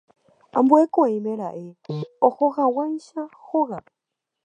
[0.57, 1.69] Ambue ko'ẽme raẽ
[2.27, 3.91] ohohag̃uáicha hógape.